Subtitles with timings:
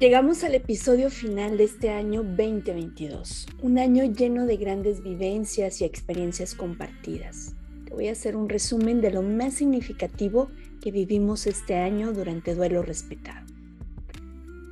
[0.00, 5.84] Llegamos al episodio final de este año 2022, un año lleno de grandes vivencias y
[5.84, 7.54] experiencias compartidas.
[7.92, 10.50] Voy a hacer un resumen de lo más significativo
[10.82, 13.46] que vivimos este año durante Duelo Respetado.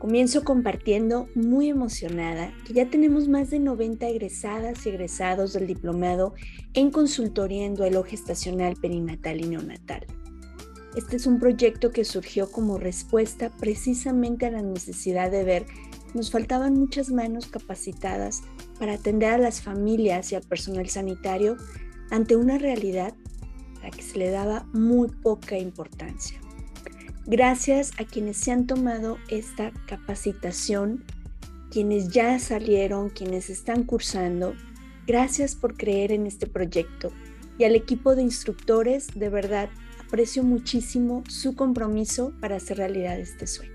[0.00, 6.35] Comienzo compartiendo muy emocionada que ya tenemos más de 90 egresadas y egresados del diplomado
[6.75, 10.04] en consultoría en duelo gestacional, perinatal y neonatal.
[10.97, 15.67] Este es un proyecto que surgió como respuesta precisamente a la necesidad de ver
[16.15, 18.43] nos faltaban muchas manos capacitadas
[18.79, 21.57] para atender a las familias y al personal sanitario
[22.11, 23.15] ante una realidad
[23.80, 26.39] a la que se le daba muy poca importancia.
[27.24, 31.05] Gracias a quienes se han tomado esta capacitación,
[31.71, 34.55] quienes ya salieron, quienes están cursando,
[35.07, 37.11] gracias por creer en este proyecto.
[37.59, 39.71] Y al equipo de instructores, de verdad,
[40.12, 43.73] aprecio muchísimo su compromiso para hacer realidad este sueño.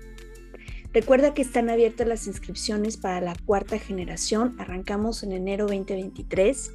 [0.92, 6.70] Recuerda que están abiertas las inscripciones para la cuarta generación, arrancamos en enero 2023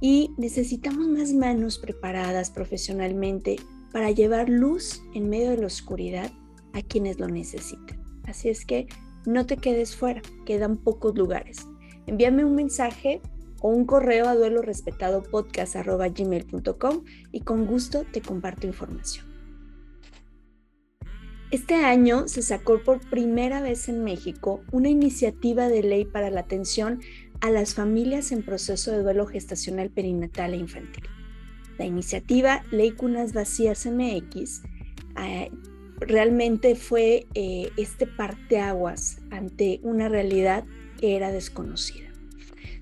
[0.00, 3.56] y necesitamos más manos preparadas profesionalmente
[3.92, 6.30] para llevar luz en medio de la oscuridad
[6.72, 8.00] a quienes lo necesiten.
[8.28, 8.86] Así es que
[9.26, 11.66] no te quedes fuera, quedan pocos lugares.
[12.06, 13.20] Envíame un mensaje
[13.64, 19.24] o un correo a duelo respetado podcast.gmail.com y con gusto te comparto información.
[21.50, 26.40] Este año se sacó por primera vez en México una iniciativa de ley para la
[26.40, 27.00] atención
[27.40, 31.04] a las familias en proceso de duelo gestacional perinatal e infantil.
[31.78, 34.60] La iniciativa Ley Cunas Vacías MX
[35.22, 35.50] eh,
[36.00, 40.64] realmente fue eh, este parteaguas ante una realidad
[41.00, 42.03] que era desconocida.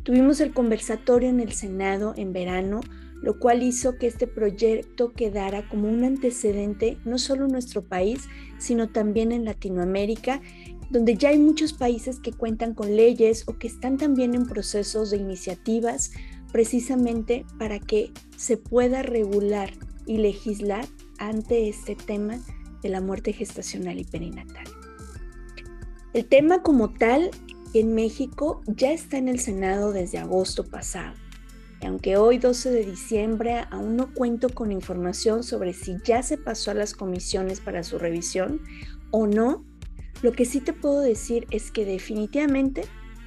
[0.03, 2.81] Tuvimos el conversatorio en el Senado en verano,
[3.23, 8.29] lo cual hizo que este proyecto quedara como un antecedente no solo en nuestro país,
[8.59, 10.43] sino también en Latinoamérica,
[10.91, 15.11] donde ya hay muchos países que cuentan con leyes o que están también en procesos
[15.11, 16.11] de iniciativas
[16.51, 19.71] precisamente para que se pueda regular
[20.05, 20.85] y legislar
[21.19, 22.41] ante este tema
[22.83, 24.65] de la muerte gestacional y perinatal.
[26.13, 27.31] El tema como tal
[27.81, 31.15] en México ya está en el Senado desde agosto pasado.
[31.81, 36.39] Y aunque hoy 12 de diciembre aún no cuento con información sobre si ya se
[36.39, 38.61] pasó a las comisiones para su revisión
[39.11, 39.65] o no,
[40.23, 42.85] lo que sí te puedo decir es que definitivamente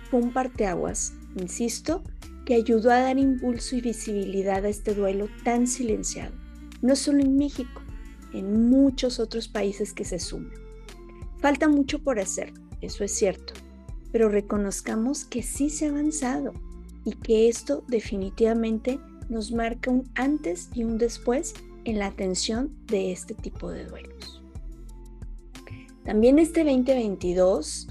[0.10, 2.04] fue un parteaguas, insisto,
[2.46, 6.34] que ayudó a dar impulso y visibilidad a este duelo tan silenciado,
[6.82, 7.82] no solo en México,
[8.32, 10.54] en muchos otros países que se suman.
[11.40, 13.54] Falta mucho por hacer, eso es cierto,
[14.16, 16.54] pero reconozcamos que sí se ha avanzado
[17.04, 21.54] y que esto definitivamente nos marca un antes y un después
[21.84, 24.42] en la atención de este tipo de duelos.
[26.06, 27.90] También este 2022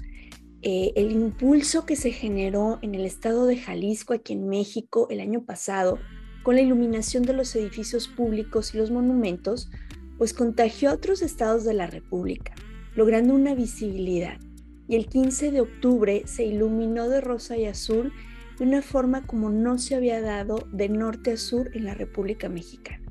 [0.63, 5.19] eh, el impulso que se generó en el estado de Jalisco, aquí en México, el
[5.19, 5.99] año pasado,
[6.41, 9.69] con la iluminación de los edificios públicos y los monumentos,
[10.17, 12.55] pues contagió a otros estados de la República,
[12.95, 14.39] logrando una visibilidad.
[14.87, 18.13] Y el 15 de octubre se iluminó de rosa y azul
[18.57, 22.49] de una forma como no se había dado de norte a sur en la República
[22.49, 23.03] Mexicana.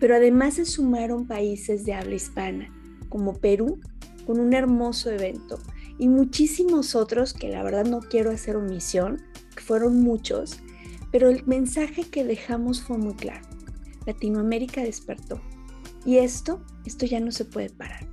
[0.00, 2.72] Pero además se sumaron países de habla hispana,
[3.08, 3.80] como Perú,
[4.26, 5.58] con un hermoso evento
[5.98, 9.22] y muchísimos otros que la verdad no quiero hacer omisión,
[9.54, 10.60] que fueron muchos,
[11.10, 13.46] pero el mensaje que dejamos fue muy claro.
[14.04, 15.40] Latinoamérica despertó.
[16.04, 18.06] Y esto, esto ya no se puede parar,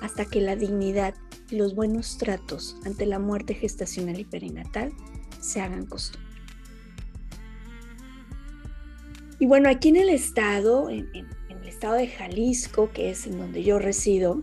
[0.00, 1.14] hasta que la dignidad
[1.50, 4.92] y los buenos tratos ante la muerte gestacional y perinatal
[5.40, 6.26] se hagan costumbre.
[9.38, 13.62] Y bueno, aquí en el estado, en, el estado de Jalisco, que es en donde
[13.62, 14.42] yo resido,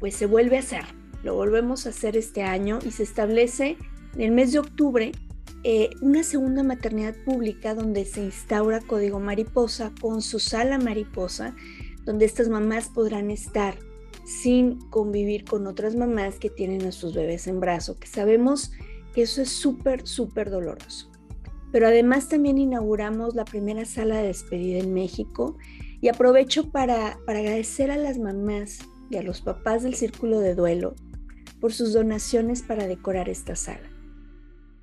[0.00, 3.76] pues se vuelve a hacer lo volvemos a hacer este año y se establece
[4.14, 5.12] en el mes de octubre
[5.64, 11.56] eh, una segunda maternidad pública donde se instaura Código Mariposa con su sala mariposa,
[12.04, 13.76] donde estas mamás podrán estar
[14.28, 18.72] sin convivir con otras mamás que tienen a sus bebés en brazo, que sabemos
[19.14, 21.10] que eso es súper, súper doloroso.
[21.72, 25.56] Pero además también inauguramos la primera sala de despedida en México
[26.02, 28.80] y aprovecho para, para agradecer a las mamás
[29.10, 30.94] y a los papás del círculo de duelo
[31.58, 33.88] por sus donaciones para decorar esta sala.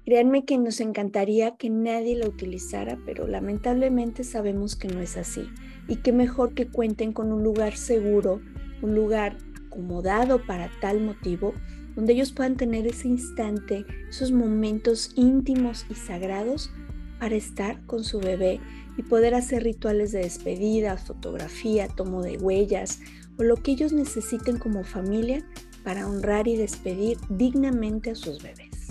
[0.05, 5.47] Créanme que nos encantaría que nadie la utilizara, pero lamentablemente sabemos que no es así
[5.87, 8.41] y que mejor que cuenten con un lugar seguro,
[8.85, 9.37] un lugar
[9.67, 11.53] acomodado para tal motivo,
[11.95, 16.71] donde ellos puedan tener ese instante, esos momentos íntimos y sagrados
[17.19, 18.59] para estar con su bebé
[18.97, 22.99] y poder hacer rituales de despedida, fotografía, tomo de huellas
[23.37, 25.45] o lo que ellos necesiten como familia
[25.83, 28.87] para honrar y despedir dignamente a sus bebés.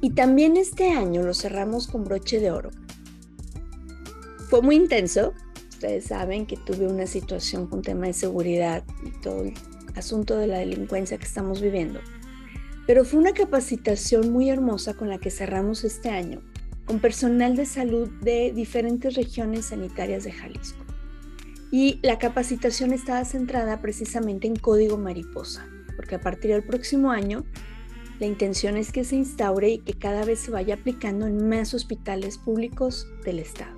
[0.00, 2.70] Y también este año lo cerramos con broche de oro.
[4.48, 5.34] Fue muy intenso.
[5.78, 9.54] Ustedes saben que tuve una situación con tema de seguridad y todo el
[9.94, 12.00] asunto de la delincuencia que estamos viviendo.
[12.84, 16.42] Pero fue una capacitación muy hermosa con la que cerramos este año,
[16.84, 20.84] con personal de salud de diferentes regiones sanitarias de Jalisco.
[21.70, 25.64] Y la capacitación estaba centrada precisamente en código mariposa,
[25.94, 27.44] porque a partir del próximo año
[28.18, 31.72] la intención es que se instaure y que cada vez se vaya aplicando en más
[31.72, 33.77] hospitales públicos del Estado.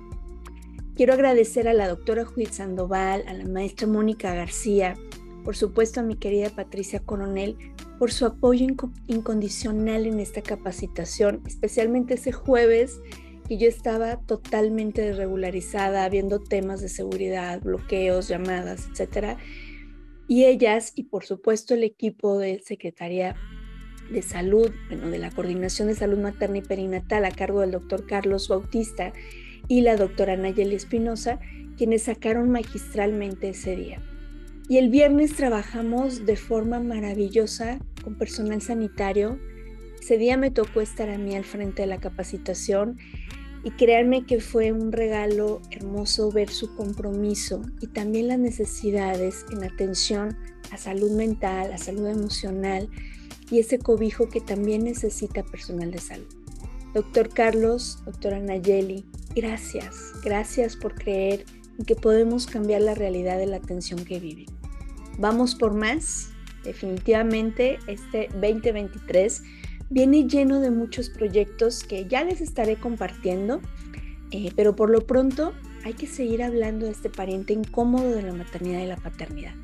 [1.01, 4.95] Quiero agradecer a la doctora Judith Sandoval, a la maestra Mónica García,
[5.43, 7.57] por supuesto a mi querida Patricia Coronel,
[7.97, 8.67] por su apoyo
[9.07, 13.01] incondicional en esta capacitación, especialmente ese jueves
[13.47, 19.39] que yo estaba totalmente desregularizada, viendo temas de seguridad, bloqueos, llamadas, etc.
[20.27, 23.35] Y ellas, y por supuesto el equipo de Secretaría
[24.11, 28.05] de Salud, bueno, de la Coordinación de Salud Materna y Perinatal a cargo del doctor
[28.05, 29.13] Carlos Bautista
[29.71, 31.39] y la doctora Nayeli Espinosa,
[31.77, 34.01] quienes sacaron magistralmente ese día.
[34.67, 39.39] Y el viernes trabajamos de forma maravillosa con personal sanitario.
[40.01, 42.97] Ese día me tocó estar a mí al frente de la capacitación
[43.63, 49.63] y créanme que fue un regalo hermoso ver su compromiso y también las necesidades en
[49.63, 50.35] atención
[50.71, 52.89] a salud mental, a salud emocional
[53.49, 56.27] y ese cobijo que también necesita personal de salud.
[56.93, 61.45] Doctor Carlos, doctora Nayeli, gracias, gracias por creer
[61.77, 64.47] en que podemos cambiar la realidad de la atención que viven.
[65.17, 66.29] Vamos por más.
[66.63, 69.41] Definitivamente este 2023
[69.89, 73.61] viene lleno de muchos proyectos que ya les estaré compartiendo,
[74.31, 78.33] eh, pero por lo pronto hay que seguir hablando de este pariente incómodo de la
[78.33, 79.55] maternidad y la paternidad.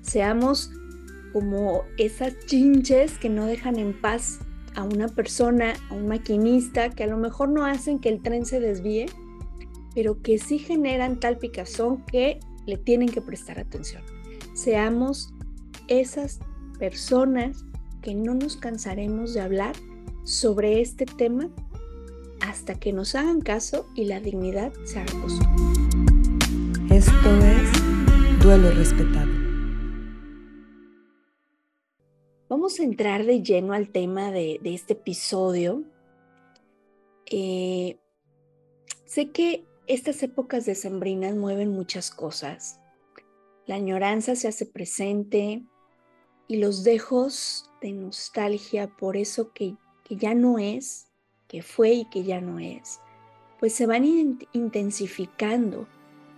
[0.00, 0.70] Seamos
[1.32, 4.38] como esas chinches que no dejan en paz
[4.78, 8.46] a una persona, a un maquinista, que a lo mejor no hacen que el tren
[8.46, 9.06] se desvíe,
[9.92, 14.02] pero que sí generan tal picazón que le tienen que prestar atención.
[14.54, 15.34] Seamos
[15.88, 16.38] esas
[16.78, 17.64] personas
[18.02, 19.74] que no nos cansaremos de hablar
[20.22, 21.50] sobre este tema
[22.40, 25.12] hasta que nos hagan caso y la dignidad se haga.
[26.90, 29.27] Esto es duelo respetado.
[32.68, 35.84] Vamos a entrar de lleno al tema de, este episodio.
[37.24, 37.98] Eh,
[39.06, 42.78] sé que estas épocas decembrinas mueven muchas cosas.
[43.64, 45.62] La añoranza se hace presente
[46.46, 49.74] y los dejos de nostalgia por eso que,
[50.04, 51.06] que ya no es,
[51.46, 53.00] que fue y que ya no es,
[53.58, 54.04] pues se van
[54.52, 55.88] intensificando.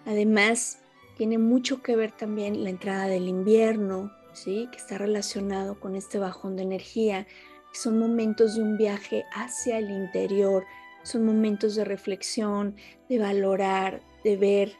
[0.07, 0.79] Además,
[1.17, 4.69] tiene mucho que ver también la entrada del invierno, ¿sí?
[4.71, 7.27] que está relacionado con este bajón de energía.
[7.73, 10.65] Son momentos de un viaje hacia el interior,
[11.03, 12.75] son momentos de reflexión,
[13.09, 14.73] de valorar, de ver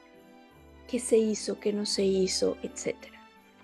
[0.89, 2.97] qué se hizo, qué no se hizo, etc.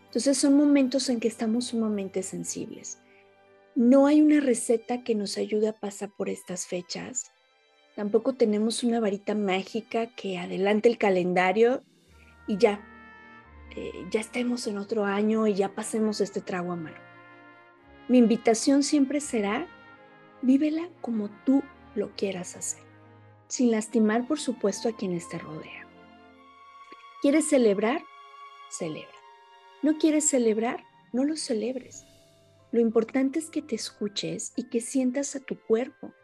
[0.06, 2.99] Entonces son momentos en que estamos sumamente sensibles.
[3.75, 7.31] No hay una receta que nos ayude a pasar por estas fechas.
[7.94, 11.83] Tampoco tenemos una varita mágica que adelante el calendario
[12.47, 12.81] y ya,
[13.76, 17.05] eh, ya estemos en otro año y ya pasemos este trago amargo.
[18.08, 19.66] Mi invitación siempre será,
[20.40, 21.62] vívela como tú
[21.95, 22.83] lo quieras hacer,
[23.49, 25.87] sin lastimar por supuesto a quienes te rodean.
[27.21, 28.02] ¿Quieres celebrar?
[28.71, 29.09] Celebra.
[29.83, 30.83] ¿No quieres celebrar?
[31.12, 32.06] No lo celebres.
[32.73, 36.14] Lo importante es que te escuches y que sientas a tu cuerpo.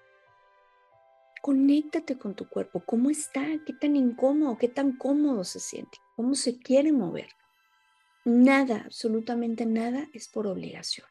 [1.42, 2.82] Conéctate con tu cuerpo.
[2.86, 3.44] ¿Cómo está?
[3.66, 4.56] ¿Qué tan incómodo?
[4.56, 5.98] ¿Qué tan cómodo se siente?
[6.16, 7.28] ¿Cómo se quiere mover?
[8.24, 11.06] Nada, absolutamente nada es por obligación.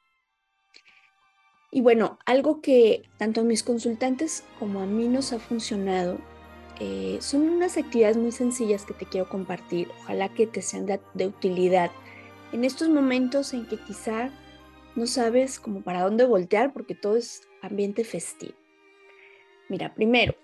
[1.72, 6.20] Y bueno, algo que tanto a mis consultantes como a mí nos ha funcionado
[6.80, 9.88] eh, son unas actividades muy sencillas que te quiero compartir.
[10.02, 11.92] Ojalá que te sean de, utilidad
[12.52, 14.30] en estos momentos en que quizá
[14.96, 18.56] no sabes como para dónde voltear porque todo es ambiente festivo.
[19.70, 20.36] Mira, primero,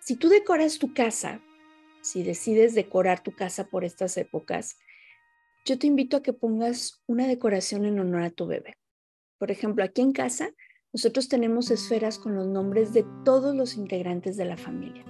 [0.00, 1.40] si tú decoras tu casa,
[2.00, 4.78] si decides decorar tu casa por estas épocas,
[5.64, 8.76] yo te invito a que pongas una decoración en honor a tu bebé.
[9.38, 10.50] Por ejemplo, aquí en casa,
[10.92, 15.04] nosotros tenemos esferas con los nombres de todos los integrantes de la familia.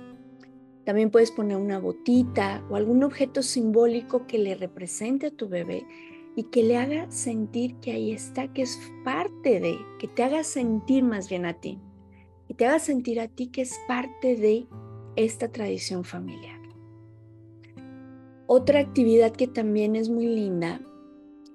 [0.84, 5.86] También puedes poner una botita o algún objeto simbólico que le represente a tu bebé
[6.34, 10.44] y que le haga sentir que ahí está, que es parte de, que te haga
[10.44, 11.78] sentir más bien a ti,
[12.48, 14.66] y te haga sentir a ti que es parte de
[15.16, 16.61] esta tradición familiar.
[18.54, 20.82] Otra actividad que también es muy linda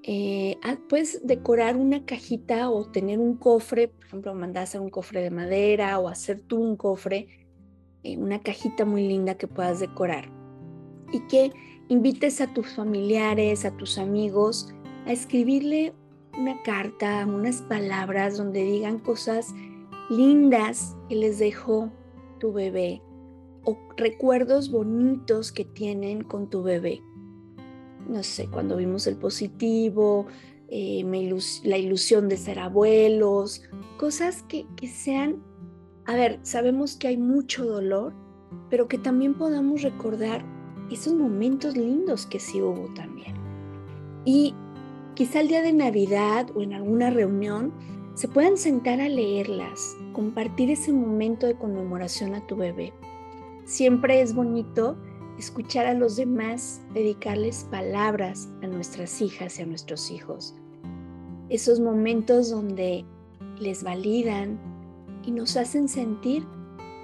[0.01, 4.89] eh, ah, puedes decorar una cajita o tener un cofre, por ejemplo, mandar a un
[4.89, 7.27] cofre de madera o hacer tú un cofre,
[8.01, 10.31] eh, una cajita muy linda que puedas decorar
[11.13, 11.51] y que
[11.87, 14.73] invites a tus familiares, a tus amigos
[15.05, 15.93] a escribirle
[16.35, 19.53] una carta, unas palabras donde digan cosas
[20.09, 21.91] lindas que les dejó
[22.39, 23.03] tu bebé
[23.67, 27.03] o recuerdos bonitos que tienen con tu bebé.
[28.07, 30.25] No sé, cuando vimos el positivo,
[30.69, 31.03] eh,
[31.65, 33.63] la ilusión de ser abuelos,
[33.97, 35.43] cosas que, que sean,
[36.05, 38.13] a ver, sabemos que hay mucho dolor,
[38.69, 40.45] pero que también podamos recordar
[40.89, 43.35] esos momentos lindos que sí hubo también.
[44.23, 44.55] Y
[45.13, 47.73] quizá el día de Navidad o en alguna reunión
[48.13, 52.93] se puedan sentar a leerlas, compartir ese momento de conmemoración a tu bebé.
[53.67, 54.95] Siempre es bonito
[55.37, 60.55] escuchar a los demás, dedicarles palabras a nuestras hijas y a nuestros hijos.
[61.49, 63.03] Esos momentos donde
[63.59, 64.57] les validan
[65.25, 66.47] y nos hacen sentir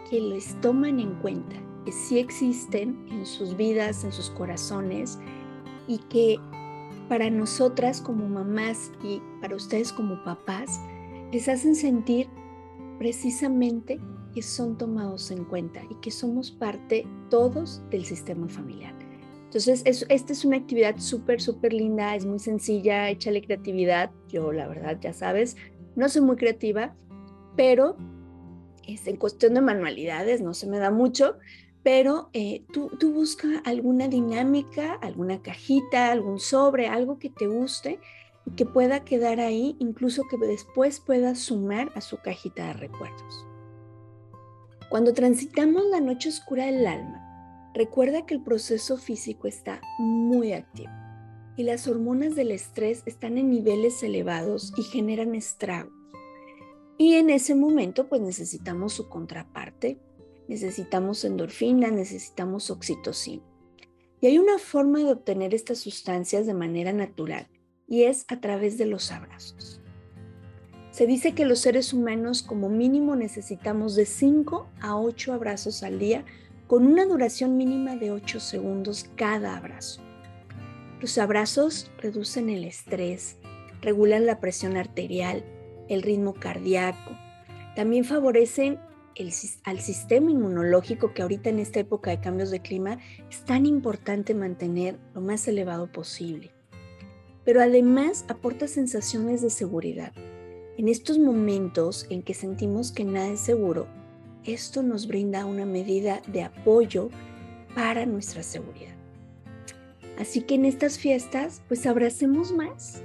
[0.10, 5.20] que les toman en cuenta, que sí existen en sus vidas, en sus corazones
[5.90, 6.40] y que
[7.10, 10.80] para nosotras como mamás y para ustedes como papás
[11.34, 12.30] les hacen sentir
[13.00, 14.00] precisamente
[14.34, 18.94] que son tomados en cuenta y que somos parte todos del sistema familiar.
[19.46, 24.10] Entonces, esta es una actividad súper, súper linda, es muy sencilla, échale creatividad.
[24.28, 25.58] Yo, la verdad, ya sabes,
[25.96, 26.96] no soy muy creativa,
[27.56, 27.96] pero
[28.88, 31.38] es en cuestión de manualidades no se me da mucho,
[31.84, 38.00] pero eh, tú, tú busca alguna dinámica, alguna cajita, algún sobre, algo que te guste
[38.46, 43.53] y que pueda quedar ahí, incluso que después pueda sumar a su cajita de recuerdos.
[44.94, 50.92] Cuando transitamos la noche oscura del alma, recuerda que el proceso físico está muy activo
[51.58, 55.92] y las hormonas del estrés están en niveles elevados y generan estragos.
[57.00, 59.98] Y en ese momento pues necesitamos su contraparte,
[60.48, 63.42] necesitamos endorfina, necesitamos oxitocina.
[64.22, 67.48] Y hay una forma de obtener estas sustancias de manera natural
[67.88, 69.83] y es a través de los abrazos.
[70.94, 75.98] Se dice que los seres humanos como mínimo necesitamos de 5 a 8 abrazos al
[75.98, 76.24] día
[76.68, 80.04] con una duración mínima de 8 segundos cada abrazo.
[81.02, 83.38] Los abrazos reducen el estrés,
[83.82, 85.44] regulan la presión arterial,
[85.90, 87.18] el ritmo cardíaco.
[87.76, 88.78] También favorecen
[89.64, 93.00] al sistema inmunológico que ahorita en esta época de cambios de clima
[93.32, 96.52] es tan importante mantener lo más elevado posible.
[97.44, 100.14] Pero además aporta sensaciones de seguridad.
[100.78, 103.88] En estos momentos en que sentimos que nada es seguro,
[104.44, 107.10] esto nos brinda una medida de apoyo
[107.76, 108.96] para nuestra seguridad.
[110.20, 113.02] Así que en estas fiestas, pues abracemos más,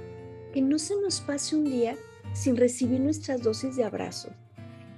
[0.53, 1.95] que no se nos pase un día
[2.33, 4.31] sin recibir nuestras dosis de abrazos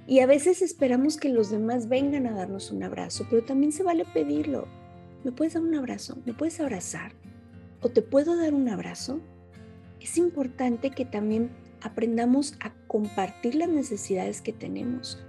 [0.06, 3.82] y a veces esperamos que los demás vengan a darnos un abrazo, pero también se
[3.82, 4.66] vale pedirlo.
[5.24, 6.18] ¿Me puedes dar un abrazo?
[6.26, 7.12] ¿Me puedes abrazar?
[7.80, 9.20] ¿O te puedo dar un abrazo?
[10.00, 11.50] Es importante que también
[11.82, 15.22] aprendamos a compartir las necesidades que tenemos,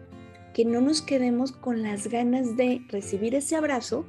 [0.53, 4.05] que no nos quedemos con las ganas de recibir ese abrazo,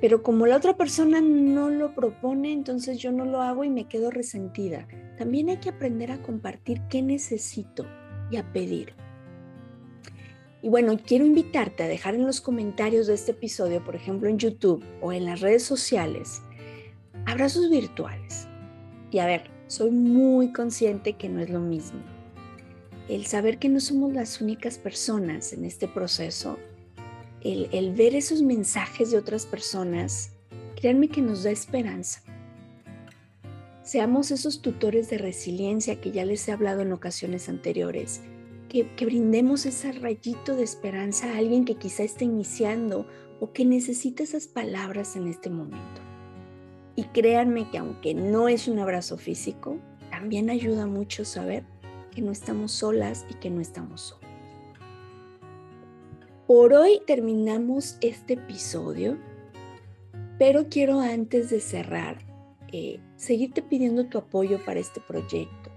[0.00, 3.88] pero como la otra persona no lo propone, entonces yo no lo hago y me
[3.88, 4.86] quedo resentida.
[5.18, 7.84] También hay que aprender a compartir qué necesito
[8.30, 8.94] y a pedir.
[10.62, 14.38] Y bueno, quiero invitarte a dejar en los comentarios de este episodio, por ejemplo en
[14.38, 16.42] YouTube o en las redes sociales,
[17.26, 18.48] abrazos virtuales.
[19.10, 22.00] Y a ver, soy muy consciente que no es lo mismo.
[23.08, 26.58] El saber que no somos las únicas personas en este proceso,
[27.42, 30.32] el, el ver esos mensajes de otras personas,
[30.74, 32.22] créanme que nos da esperanza.
[33.82, 38.20] Seamos esos tutores de resiliencia que ya les he hablado en ocasiones anteriores,
[38.68, 43.06] que, brindemos ese rayito de esperanza a alguien que quizá está iniciando
[43.40, 46.07] o que necesita esas palabras en este momento.
[46.98, 49.78] Y créanme que aunque no es un abrazo físico,
[50.10, 51.62] también ayuda mucho saber
[52.10, 54.28] que no estamos solas y que no estamos solos.
[56.48, 59.16] Por hoy terminamos este episodio,
[60.40, 62.18] pero quiero antes de cerrar
[62.72, 65.70] eh, seguirte pidiendo tu apoyo para este proyecto.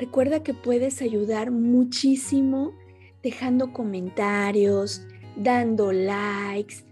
[0.00, 2.72] Recuerda que puedes ayudar muchísimo
[3.22, 5.06] dejando comentarios,
[5.36, 6.91] dando likes.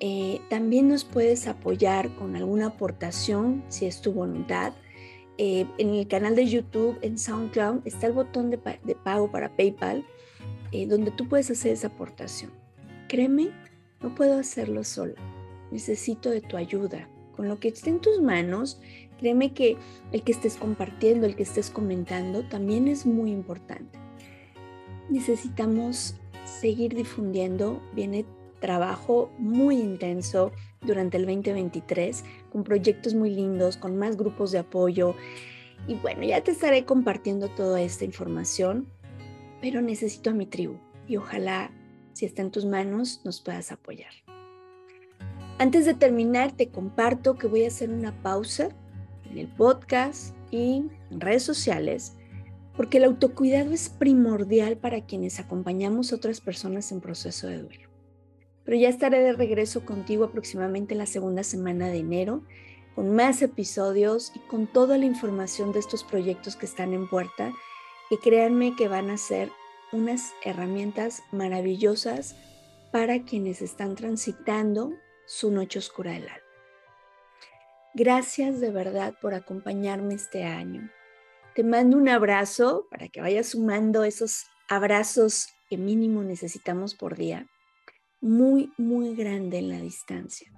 [0.00, 4.72] Eh, también nos puedes apoyar con alguna aportación si es tu voluntad.
[5.38, 10.04] Eh, en el canal de YouTube, en SoundCloud, está el botón de, pago para PayPal,
[10.88, 12.50] donde tú puedes hacer esa aportación.
[13.08, 13.50] Créeme,
[14.02, 15.14] no puedo hacerlo sola.
[15.70, 18.80] Necesito de tu ayuda con lo que esté en tus manos,
[19.18, 19.76] Créeme que
[20.12, 23.98] el que estés compartiendo, el que estés comentando, también es muy importante.
[25.10, 26.14] Necesitamos
[26.44, 27.82] seguir difundiendo.
[27.94, 28.24] Viene
[28.60, 35.14] trabajo muy intenso durante el 2023 con proyectos muy lindos, con más grupos de apoyo.
[35.86, 38.88] Y bueno, ya te estaré compartiendo toda esta información,
[39.60, 41.70] pero necesito a mi tribu y ojalá,
[42.12, 44.12] si está en tus manos, nos puedas apoyar.
[45.58, 48.68] Antes de terminar, te comparto que voy a hacer una pausa
[49.30, 52.14] en el podcast y en redes sociales,
[52.76, 57.87] porque el autocuidado es primordial para quienes acompañamos a otras personas en proceso de duelo.
[58.68, 62.42] Pero ya estaré de regreso contigo aproximadamente en la segunda semana de enero,
[62.94, 67.50] con más episodios y con toda la información de estos proyectos que están en puerta,
[68.10, 69.50] que créanme que van a ser
[69.90, 72.36] unas herramientas maravillosas
[72.92, 74.92] para quienes están transitando
[75.26, 76.42] su noche oscura del alma.
[77.94, 80.90] Gracias de verdad por acompañarme este año.
[81.54, 87.46] Te mando un abrazo para que vayas sumando esos abrazos que mínimo necesitamos por día.
[88.20, 90.50] Muy, muy grande en la distancia.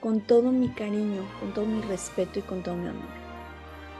[0.00, 3.08] Con todo mi cariño, con todo mi respeto y con todo mi amor.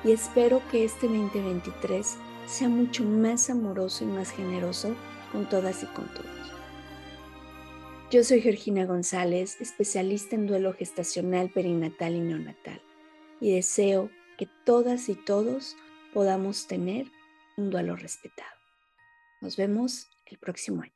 [0.02, 2.16] Y espero que este 2023
[2.48, 4.96] sea mucho más amoroso y más generoso
[5.30, 6.26] con todas y con todos.
[8.10, 12.82] Yo soy Georgina González, especialista en duelo gestacional, perinatal y neonatal,
[13.40, 15.76] y deseo que todas y todos
[16.12, 17.06] podamos tener
[17.56, 18.50] un duelo respetado.
[19.40, 20.95] Nos vemos el próximo año.